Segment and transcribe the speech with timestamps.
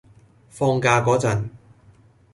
[0.49, 1.49] 放假嗰陣